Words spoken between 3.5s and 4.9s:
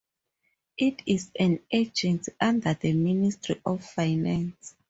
of Finance.